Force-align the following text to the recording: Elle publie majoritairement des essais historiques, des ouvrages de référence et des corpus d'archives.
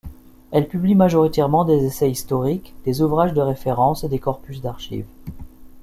Elle 0.49 0.67
publie 0.67 0.95
majoritairement 0.95 1.63
des 1.63 1.85
essais 1.85 2.09
historiques, 2.09 2.73
des 2.85 3.03
ouvrages 3.03 3.35
de 3.35 3.41
référence 3.41 4.03
et 4.03 4.09
des 4.09 4.17
corpus 4.17 4.59
d'archives. 4.59 5.05